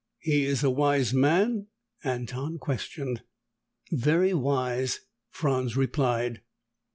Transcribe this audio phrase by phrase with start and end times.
[0.17, 1.67] "He is a wise man?"
[2.03, 3.21] Anton questioned.
[3.91, 6.41] "Very wise," Franz replied.